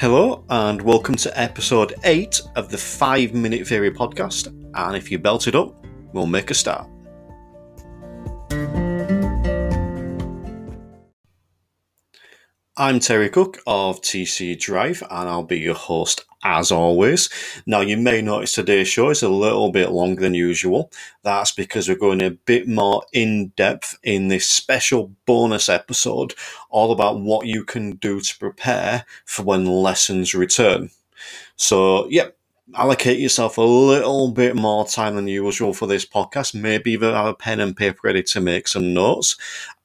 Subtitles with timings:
[0.00, 4.46] Hello, and welcome to episode 8 of the 5 Minute Theory podcast.
[4.74, 6.88] And if you belt it up, we'll make a start.
[12.76, 17.28] I'm Terry Cook of TC Drive, and I'll be your host as always.
[17.66, 20.90] Now, you may notice today's show is a little bit longer than usual.
[21.22, 26.34] That's because we're going a bit more in depth in this special bonus episode,
[26.70, 30.90] all about what you can do to prepare for when lessons return.
[31.56, 32.36] So, yep,
[32.74, 36.54] allocate yourself a little bit more time than usual for this podcast.
[36.54, 39.36] Maybe even have a pen and paper ready to make some notes.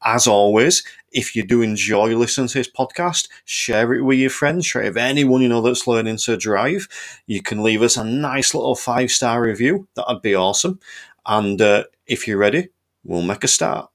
[0.03, 4.65] As always, if you do enjoy listening to this podcast, share it with your friends.
[4.65, 6.87] Share it with anyone you know that's learning to drive.
[7.27, 9.87] You can leave us a nice little five star review.
[9.95, 10.79] That'd be awesome.
[11.25, 12.69] And uh, if you're ready,
[13.03, 13.89] we'll make a start.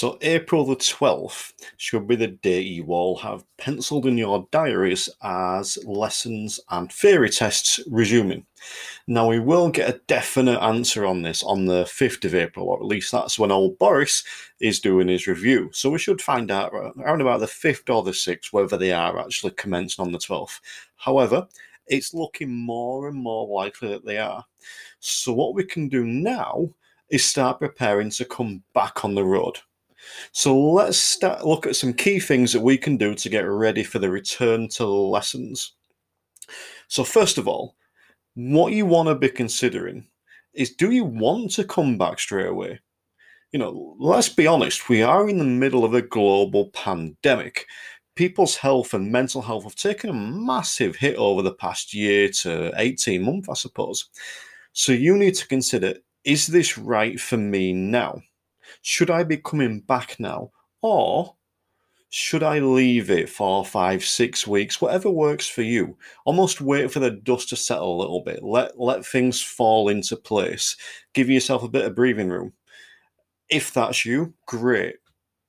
[0.00, 5.10] So, April the 12th should be the day you all have penciled in your diaries
[5.22, 8.46] as lessons and theory tests resuming.
[9.06, 12.78] Now, we will get a definite answer on this on the 5th of April, or
[12.78, 14.24] at least that's when old Boris
[14.58, 15.68] is doing his review.
[15.74, 19.18] So, we should find out around about the 5th or the 6th whether they are
[19.18, 20.60] actually commencing on the 12th.
[20.96, 21.46] However,
[21.88, 24.46] it's looking more and more likely that they are.
[25.00, 26.70] So, what we can do now
[27.10, 29.58] is start preparing to come back on the road.
[30.32, 33.82] So let's start look at some key things that we can do to get ready
[33.82, 35.74] for the return to lessons.
[36.88, 37.76] So first of all,
[38.34, 40.06] what you want to be considering
[40.54, 42.80] is do you want to come back straight away?
[43.52, 47.66] You know, let's be honest, we are in the middle of a global pandemic.
[48.14, 52.72] People's health and mental health have taken a massive hit over the past year to
[52.76, 54.08] 18 months, I suppose.
[54.72, 58.22] So you need to consider is this right for me now?
[58.82, 60.50] Should I be coming back now?
[60.82, 61.36] Or
[62.12, 65.96] should I leave it for five, six weeks, whatever works for you?
[66.24, 68.42] Almost wait for the dust to settle a little bit.
[68.42, 70.76] Let let things fall into place.
[71.14, 72.52] Give yourself a bit of breathing room.
[73.48, 74.96] If that's you, great.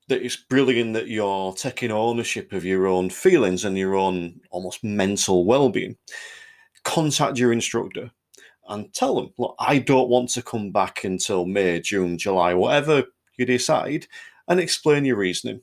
[0.08, 4.84] That it's brilliant that you're taking ownership of your own feelings and your own almost
[4.84, 5.98] mental well-being.
[6.84, 8.12] Contact your instructor
[8.70, 13.04] and tell them, look, I don't want to come back until May, June, July, whatever
[13.38, 14.08] you decide,
[14.48, 15.62] and explain your reasoning.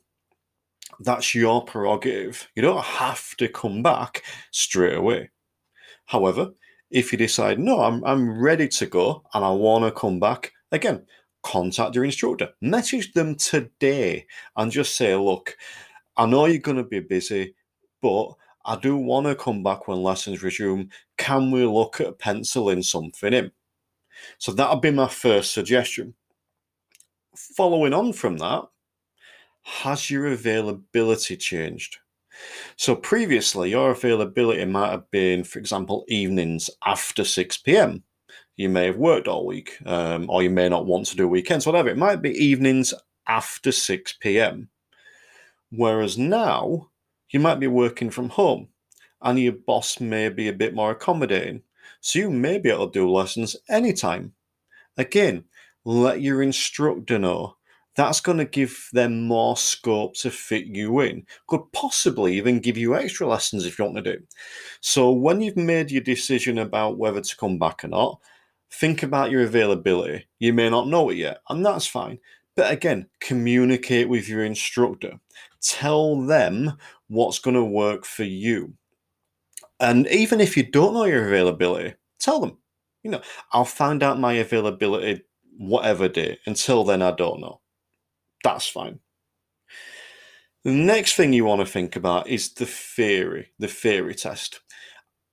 [1.01, 2.49] That's your prerogative.
[2.55, 5.31] You don't have to come back straight away.
[6.06, 6.51] However,
[6.91, 10.53] if you decide, no, I'm, I'm ready to go and I want to come back,
[10.73, 11.05] again,
[11.43, 12.49] contact your instructor.
[12.61, 15.56] Message them today and just say, look,
[16.17, 17.55] I know you're going to be busy,
[18.00, 18.33] but
[18.65, 20.89] I do want to come back when lessons resume.
[21.17, 23.53] Can we look at penciling something in?
[24.39, 26.15] So that'll be my first suggestion
[27.37, 28.65] following on from that,
[29.62, 31.99] has your availability changed?
[32.77, 38.05] So previously, your availability might have been, for example, evenings after 6 p.m.
[38.56, 41.67] You may have worked all week, um, or you may not want to do weekends,
[41.67, 41.88] whatever.
[41.88, 42.94] It might be evenings
[43.27, 44.69] after 6 p.m.
[45.71, 46.91] Whereas now,
[47.31, 48.69] you might be working from home
[49.22, 51.62] and your boss may be a bit more accommodating.
[52.00, 54.33] So you may be able to do lessons anytime.
[54.97, 55.44] Again,
[55.88, 57.56] let your instructor know.
[57.97, 61.25] That's going to give them more scope to fit you in.
[61.47, 64.22] Could possibly even give you extra lessons if you want to do.
[64.81, 68.21] So, when you've made your decision about whether to come back or not,
[68.71, 70.28] think about your availability.
[70.38, 72.19] You may not know it yet, and that's fine.
[72.55, 75.19] But again, communicate with your instructor.
[75.62, 76.75] Tell them
[77.09, 78.75] what's going to work for you.
[79.81, 82.59] And even if you don't know your availability, tell them,
[83.03, 83.22] you know,
[83.53, 85.22] I'll find out my availability
[85.58, 86.38] whatever day.
[86.46, 87.60] Until then, I don't know.
[88.42, 89.00] That's fine.
[90.64, 94.60] The next thing you want to think about is the theory, the theory test.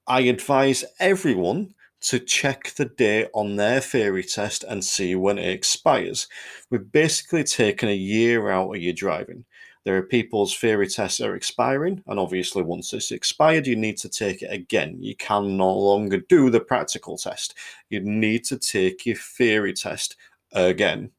[0.07, 5.49] I advise everyone to check the date on their theory test and see when it
[5.49, 6.28] expires.
[6.69, 9.45] We've basically taken a year out of your driving.
[9.85, 14.09] There are people's theory tests are expiring, and obviously, once it's expired, you need to
[14.09, 14.97] take it again.
[14.99, 17.53] You can no longer do the practical test.
[17.90, 20.16] You need to take your theory test
[20.53, 21.11] again.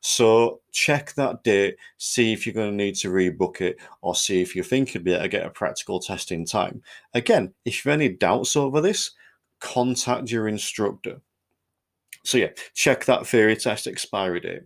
[0.00, 4.40] So check that date, see if you're going to need to rebook it, or see
[4.40, 6.80] if you think you'll be able to get a practical test in time.
[7.14, 9.10] Again, if you have any doubts over this,
[9.60, 11.20] contact your instructor.
[12.24, 14.62] So yeah, check that theory test expiry date.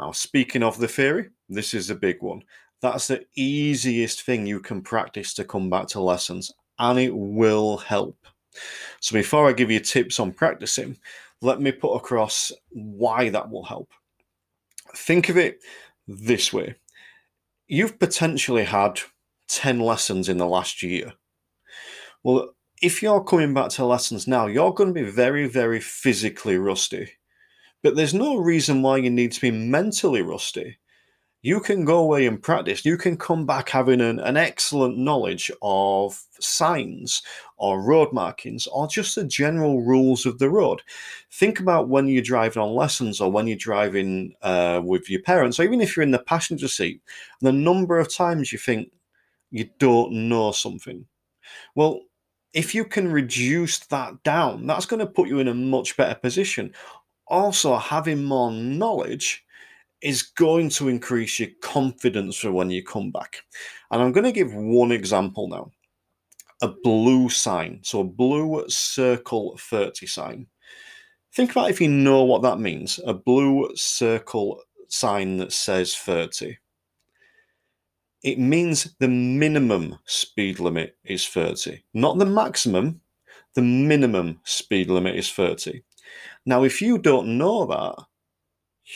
[0.00, 2.42] Now, speaking of the theory, this is a big one.
[2.82, 7.78] That's the easiest thing you can practice to come back to lessons, and it will
[7.78, 8.18] help.
[9.00, 10.98] So, before I give you tips on practicing,
[11.40, 13.90] let me put across why that will help.
[14.94, 15.60] Think of it
[16.06, 16.74] this way
[17.68, 19.00] you've potentially had
[19.48, 21.10] 10 lessons in the last year.
[22.22, 26.58] Well, if you're coming back to lessons now, you're going to be very, very physically
[26.58, 27.10] rusty.
[27.82, 30.78] But there's no reason why you need to be mentally rusty
[31.44, 32.84] you can go away and practice.
[32.84, 37.22] You can come back having an, an excellent knowledge of signs
[37.56, 40.82] or road markings or just the general rules of the road.
[41.32, 45.58] Think about when you're driving on lessons or when you're driving uh, with your parents,
[45.58, 47.02] or even if you're in the passenger seat,
[47.40, 48.92] the number of times you think
[49.50, 51.04] you don't know something.
[51.74, 52.02] Well,
[52.54, 56.14] if you can reduce that down, that's going to put you in a much better
[56.14, 56.72] position.
[57.26, 59.44] Also, having more knowledge
[60.02, 63.42] is going to increase your confidence for when you come back.
[63.90, 65.70] And I'm going to give one example now
[66.60, 67.80] a blue sign.
[67.82, 70.46] So, a blue circle 30 sign.
[71.34, 76.56] Think about if you know what that means a blue circle sign that says 30.
[78.22, 83.00] It means the minimum speed limit is 30, not the maximum.
[83.54, 85.82] The minimum speed limit is 30.
[86.46, 88.04] Now, if you don't know that,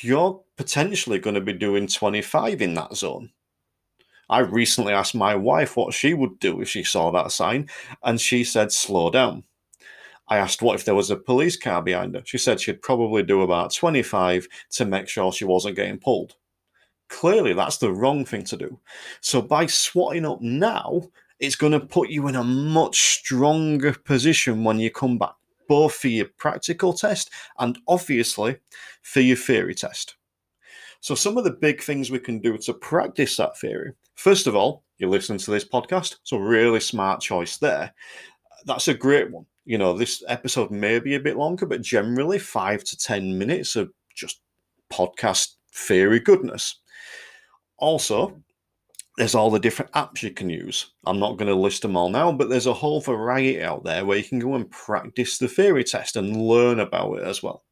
[0.03, 3.31] you're potentially going to be doing 25 in that zone.
[4.29, 7.69] I recently asked my wife what she would do if she saw that sign,
[8.03, 9.45] and she said, slow down.
[10.29, 12.23] I asked what if there was a police car behind her.
[12.25, 16.35] She said she'd probably do about 25 to make sure she wasn't getting pulled.
[17.09, 18.81] Clearly, that's the wrong thing to do.
[19.21, 21.03] So, by swatting up now,
[21.39, 25.35] it's going to put you in a much stronger position when you come back
[25.69, 28.57] both for your practical test and obviously
[29.03, 30.17] for your theory test.
[31.01, 33.93] So, some of the big things we can do to practice that theory.
[34.15, 37.93] First of all, you're listening to this podcast, so really smart choice there.
[38.65, 39.47] That's a great one.
[39.65, 43.77] You know, this episode may be a bit longer, but generally five to 10 minutes
[43.77, 44.41] of just
[44.91, 46.81] podcast theory goodness.
[47.79, 48.43] Also,
[49.17, 50.93] there's all the different apps you can use.
[51.07, 54.05] I'm not going to list them all now, but there's a whole variety out there
[54.05, 57.65] where you can go and practice the theory test and learn about it as well.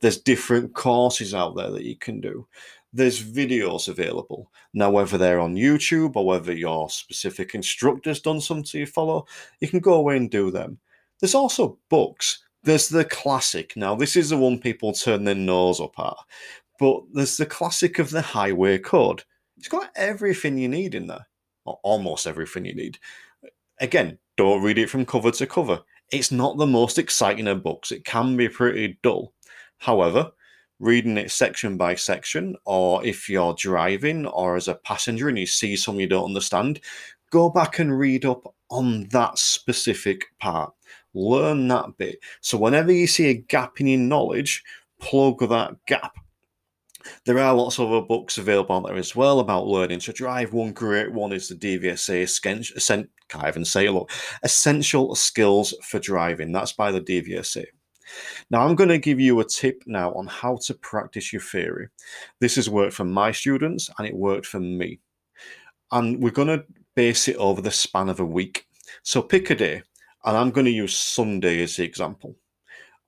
[0.00, 2.46] There's different courses out there that you can do.
[2.92, 4.50] There's videos available.
[4.72, 9.26] Now, whether they're on YouTube or whether your specific instructor's done something to you follow,
[9.60, 10.78] you can go away and do them.
[11.20, 12.42] There's also books.
[12.62, 13.76] There's the classic.
[13.76, 16.14] Now, this is the one people turn their nose up at,
[16.78, 19.24] but there's the classic of the highway code
[19.60, 21.26] it's got everything you need in there,
[21.66, 22.98] or almost everything you need.
[23.78, 25.80] Again, don't read it from cover to cover.
[26.10, 27.92] It's not the most exciting of books.
[27.92, 29.34] It can be pretty dull.
[29.76, 30.32] However,
[30.78, 35.44] reading it section by section, or if you're driving or as a passenger and you
[35.44, 36.80] see something you don't understand,
[37.30, 40.72] go back and read up on that specific part.
[41.12, 42.18] Learn that bit.
[42.40, 44.64] So whenever you see a gap in your knowledge,
[45.00, 46.16] plug that gap
[47.24, 50.52] there are lots of other books available out there as well about learning to drive.
[50.52, 52.40] One great one is the DVSA,
[53.30, 54.10] can't even say look,
[54.42, 56.52] Essential Skills for Driving.
[56.52, 57.64] That's by the DVSA.
[58.50, 61.88] Now, I'm going to give you a tip now on how to practice your theory.
[62.40, 64.98] This has worked for my students and it worked for me.
[65.92, 66.64] And we're going to
[66.96, 68.66] base it over the span of a week.
[69.02, 69.82] So pick a day,
[70.24, 72.34] and I'm going to use Sunday as the example.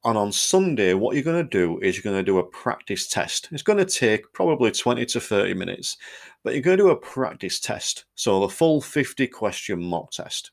[0.05, 3.07] And on Sunday, what you're going to do is you're going to do a practice
[3.07, 3.49] test.
[3.53, 5.97] It's going to take probably 20 to 30 minutes,
[6.43, 8.07] but you're going to do a practice test.
[8.17, 10.51] So the full 50 question mock test.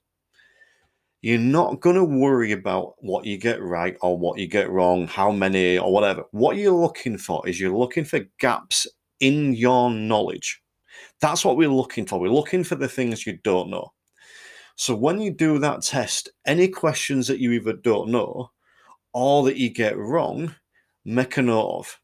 [1.22, 5.08] You're not going to worry about what you get right or what you get wrong,
[5.08, 6.24] how many or whatever.
[6.32, 8.88] What you're looking for is you're looking for gaps
[9.20, 10.62] in your knowledge.
[11.22, 12.20] That's what we're looking for.
[12.20, 13.92] We're looking for the things you don't know.
[14.76, 18.52] So when you do that test, any questions that you either don't know
[19.14, 20.54] all that you get wrong,
[21.06, 22.00] make a note of.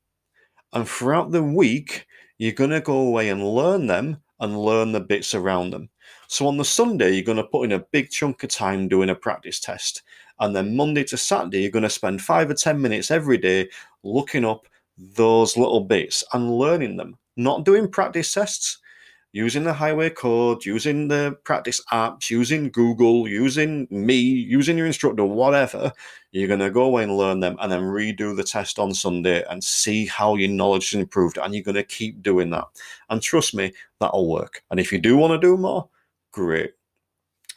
[0.73, 2.05] And throughout the week,
[2.37, 5.89] you're going to go away and learn them and learn the bits around them.
[6.27, 9.09] So on the Sunday, you're going to put in a big chunk of time doing
[9.09, 10.03] a practice test.
[10.39, 13.69] And then Monday to Saturday, you're going to spend five or 10 minutes every day
[14.03, 17.17] looking up those little bits and learning them.
[17.37, 18.79] Not doing practice tests,
[19.35, 25.25] using the highway code, using the practice apps, using Google, using me, using your instructor,
[25.25, 25.91] whatever,
[26.31, 29.43] you're going to go away and learn them and then redo the test on Sunday
[29.49, 31.37] and see how your knowledge is improved.
[31.37, 32.63] And you're going to keep doing that.
[33.09, 34.63] And trust me, that'll work.
[34.71, 35.89] And if you do want to do more,
[36.31, 36.71] great.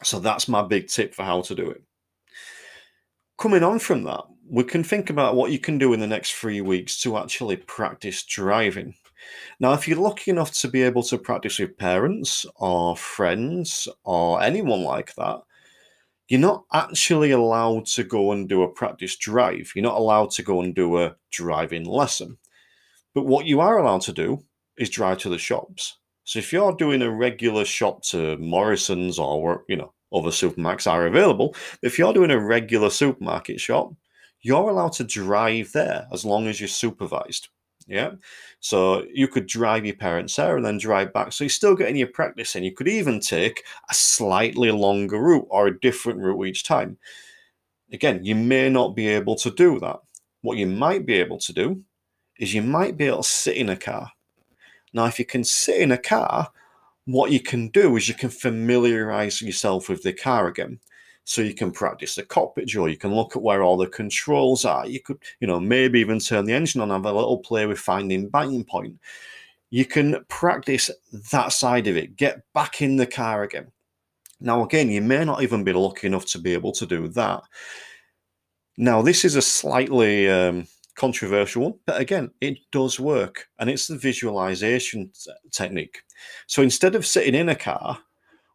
[0.02, 1.80] So that's my big tip for how to do it.
[3.38, 6.32] Coming on from that, we can think about what you can do in the next
[6.32, 8.94] three weeks to actually practice driving.
[9.60, 14.42] Now, if you're lucky enough to be able to practice with parents or friends or
[14.42, 15.40] anyone like that,
[16.28, 19.72] you're not actually allowed to go and do a practice drive.
[19.74, 22.36] You're not allowed to go and do a driving lesson.
[23.14, 24.44] But what you are allowed to do
[24.76, 25.96] is drive to the shops.
[26.24, 31.06] So if you're doing a regular shop to Morrisons or you know other supermarkets are
[31.06, 33.94] available, if you're doing a regular supermarket shop,
[34.42, 37.48] you're allowed to drive there as long as you're supervised.
[37.88, 38.12] Yeah.
[38.60, 41.32] So you could drive your parents there and then drive back.
[41.32, 42.62] So you're still getting your practice in.
[42.62, 46.98] You could even take a slightly longer route or a different route each time.
[47.90, 50.00] Again, you may not be able to do that.
[50.42, 51.82] What you might be able to do
[52.38, 54.12] is you might be able to sit in a car.
[54.92, 56.50] Now, if you can sit in a car,
[57.06, 60.78] what you can do is you can familiarize yourself with the car again
[61.28, 64.64] so you can practice the cockpit or you can look at where all the controls
[64.64, 64.86] are.
[64.86, 67.66] You could you know maybe even turn the engine on and have a little play
[67.66, 68.98] with finding biting point.
[69.68, 70.90] You can practice
[71.30, 72.16] that side of it.
[72.16, 73.70] Get back in the car again.
[74.40, 77.42] Now again you may not even be lucky enough to be able to do that.
[78.78, 83.86] Now this is a slightly um, controversial one but again it does work and it's
[83.86, 85.12] the visualization
[85.52, 85.98] technique.
[86.46, 87.98] So instead of sitting in a car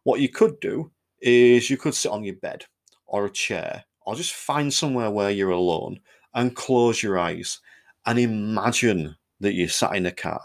[0.02, 0.90] what you could do
[1.24, 2.64] is you could sit on your bed
[3.06, 5.98] or a chair or just find somewhere where you're alone
[6.34, 7.60] and close your eyes
[8.06, 10.40] and imagine that you're sat in a car.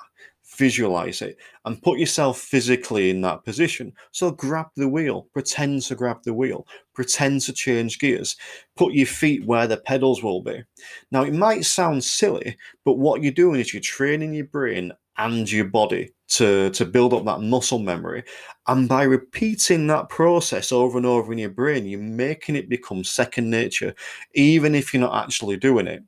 [0.57, 3.93] Visualize it and put yourself physically in that position.
[4.12, 8.36] So grab the wheel, pretend to grab the wheel, pretend to change gears,
[8.75, 10.63] put your feet where the pedals will be.
[11.12, 15.50] Now, it might sound silly, but what you're doing is you're training your brain and
[15.51, 18.24] your body to, to build up that muscle memory.
[18.67, 23.03] And by repeating that process over and over in your brain, you're making it become
[23.03, 23.93] second nature,
[24.36, 26.03] even if you're not actually doing it.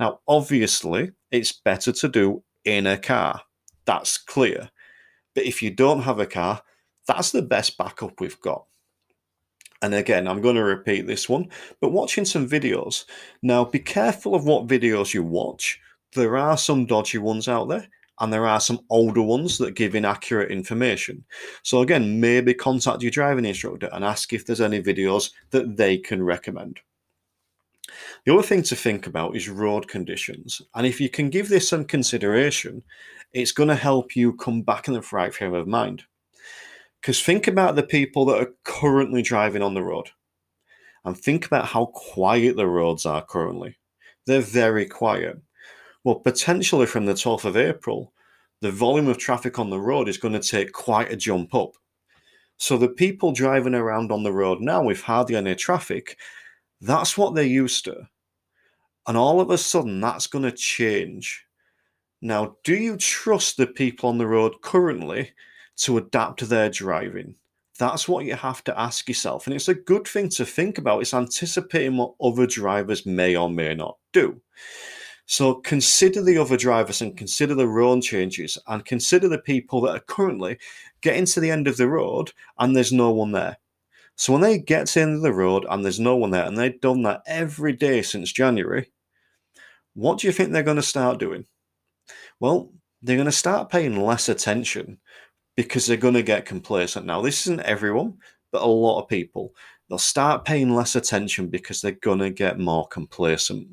[0.00, 3.42] Now, obviously, it's better to do in a car.
[3.84, 4.70] That's clear.
[5.34, 6.62] But if you don't have a car,
[7.06, 8.64] that's the best backup we've got.
[9.82, 11.48] And again, I'm going to repeat this one,
[11.80, 13.04] but watching some videos.
[13.42, 15.78] Now, be careful of what videos you watch.
[16.14, 17.86] There are some dodgy ones out there
[18.20, 21.24] and there are some older ones that give inaccurate information.
[21.62, 25.98] So again, maybe contact your driving instructor and ask if there's any videos that they
[25.98, 26.80] can recommend.
[28.24, 30.60] The other thing to think about is road conditions.
[30.74, 32.82] And if you can give this some consideration,
[33.32, 36.04] it's going to help you come back in the right frame of mind.
[37.00, 40.10] Because think about the people that are currently driving on the road
[41.04, 43.78] and think about how quiet the roads are currently.
[44.26, 45.38] They're very quiet.
[46.04, 48.12] Well, potentially from the 12th of April,
[48.60, 51.74] the volume of traffic on the road is going to take quite a jump up.
[52.56, 56.18] So the people driving around on the road now with hardly any traffic,
[56.80, 58.08] that's what they're used to.
[59.06, 61.46] And all of a sudden, that's going to change.
[62.20, 65.32] Now, do you trust the people on the road currently
[65.78, 67.36] to adapt to their driving?
[67.78, 69.46] That's what you have to ask yourself.
[69.46, 71.00] And it's a good thing to think about.
[71.00, 74.40] It's anticipating what other drivers may or may not do.
[75.30, 79.94] So consider the other drivers and consider the road changes and consider the people that
[79.94, 80.56] are currently
[81.02, 83.58] getting to the end of the road and there's no one there.
[84.16, 86.46] So when they get to the end of the road and there's no one there
[86.46, 88.90] and they've done that every day since January,
[89.92, 91.44] what do you think they're going to start doing?
[92.40, 94.98] Well, they're going to start paying less attention
[95.56, 97.04] because they're going to get complacent.
[97.04, 98.16] Now, this isn't everyone,
[98.50, 99.54] but a lot of people.
[99.90, 103.68] They'll start paying less attention because they're going to get more complacent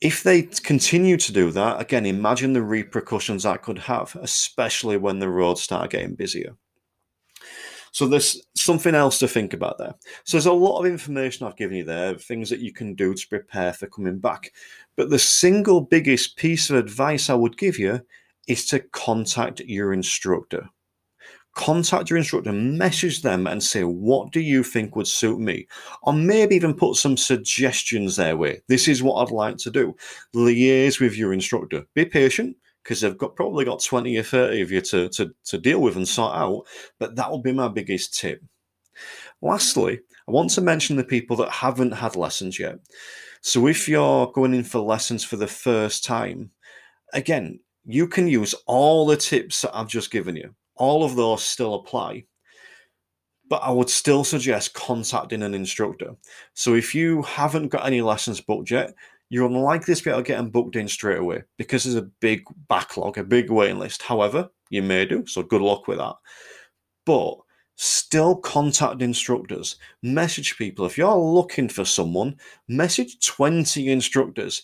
[0.00, 5.18] if they continue to do that, again, imagine the repercussions that could have, especially when
[5.18, 6.54] the roads start getting busier.
[7.92, 9.94] So there's something else to think about there.
[10.24, 13.14] So there's a lot of information I've given you there, things that you can do
[13.14, 14.52] to prepare for coming back.
[14.96, 18.02] But the single biggest piece of advice I would give you
[18.48, 20.68] is to contact your instructor
[21.56, 25.66] contact your instructor, message them and say, what do you think would suit me?
[26.02, 28.60] Or maybe even put some suggestions their way.
[28.68, 29.96] This is what I'd like to do.
[30.34, 31.84] Liaise with your instructor.
[31.94, 35.58] Be patient because they've got probably got 20 or 30 of you to, to, to
[35.58, 36.62] deal with and sort out.
[37.00, 38.42] But that will be my biggest tip.
[39.40, 42.78] Lastly, I want to mention the people that haven't had lessons yet.
[43.40, 46.50] So if you're going in for lessons for the first time,
[47.14, 51.42] again, you can use all the tips that I've just given you all of those
[51.42, 52.24] still apply.
[53.48, 56.16] But I would still suggest contacting an instructor.
[56.54, 58.92] So if you haven't got any lessons booked yet,
[59.28, 62.10] you're unlikely to be able to get them booked in straight away because there's a
[62.20, 64.02] big backlog, a big waiting list.
[64.02, 66.14] However, you may do, so good luck with that.
[67.04, 67.36] But
[67.76, 70.86] still contact instructors, message people.
[70.86, 72.36] If you're looking for someone,
[72.68, 74.62] message 20 instructors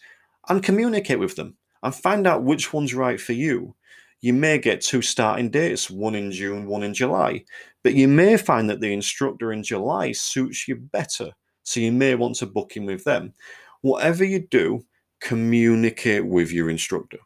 [0.49, 3.75] and communicate with them and find out which one's right for you
[4.23, 7.45] you may get two starting dates, one in June, one in July,
[7.85, 11.33] but you may find that the instructor in July suits you better.
[11.65, 13.35] So you may want to book in with them.
[13.83, 14.85] Whatever you do,
[15.21, 17.19] communicate with your instructor.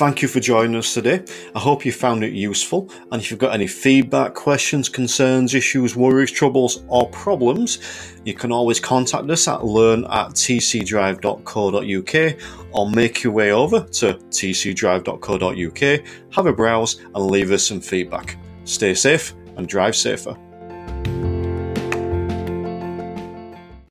[0.00, 1.22] Thank you for joining us today.
[1.54, 2.90] I hope you found it useful.
[3.12, 7.80] And if you've got any feedback, questions, concerns, issues, worries, troubles, or problems,
[8.24, 12.40] you can always contact us at learn at tcdrive.co.uk
[12.72, 16.00] or make your way over to tcdrive.co.uk,
[16.32, 18.38] have a browse, and leave us some feedback.
[18.64, 20.34] Stay safe and drive safer.